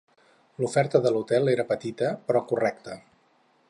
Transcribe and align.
L'oferta 0.61 1.01
de 1.05 1.11
l'hotel 1.17 1.53
era 1.53 1.67
petita, 1.75 2.11
però 2.31 2.45
correcta. 2.53 3.01